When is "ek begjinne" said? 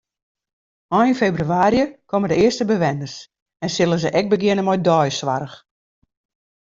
4.21-4.63